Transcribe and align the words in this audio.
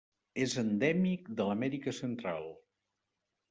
És 0.45 0.55
endèmic 0.61 1.29
de 1.41 1.47
l'Amèrica 1.51 1.95
Central: 2.01 2.51